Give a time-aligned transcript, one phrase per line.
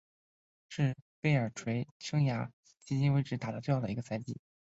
[0.67, 2.47] 是贝尔垂生涯
[2.87, 4.35] 迄今为止打得最好的一个赛季。